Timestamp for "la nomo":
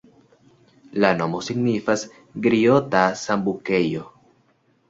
1.03-1.41